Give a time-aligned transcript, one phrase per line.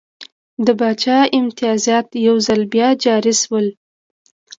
[0.65, 3.67] د پاچا امتیازات یو ځل بیا جاري شول.